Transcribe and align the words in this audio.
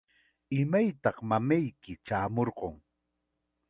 ¿Imaytaq 0.61 1.17
mamayki 1.29 1.91
chaamurqun? 2.05 2.75